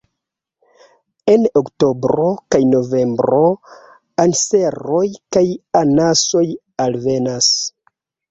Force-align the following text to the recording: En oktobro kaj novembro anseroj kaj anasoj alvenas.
En 1.33 1.43
oktobro 1.59 2.25
kaj 2.55 2.61
novembro 2.69 3.43
anseroj 4.25 5.03
kaj 5.37 5.45
anasoj 5.83 6.45
alvenas. 6.87 7.51